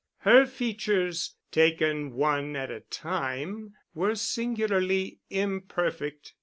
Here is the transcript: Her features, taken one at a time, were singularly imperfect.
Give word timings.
Her 0.21 0.47
features, 0.47 1.35
taken 1.51 2.13
one 2.15 2.55
at 2.55 2.71
a 2.71 2.79
time, 2.79 3.75
were 3.93 4.15
singularly 4.15 5.19
imperfect. 5.29 6.33